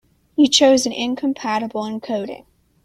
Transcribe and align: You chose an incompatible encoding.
You 0.35 0.47
chose 0.47 0.87
an 0.87 0.93
incompatible 0.93 1.83
encoding. 1.83 2.45